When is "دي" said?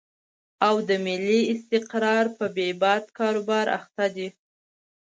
4.15-4.27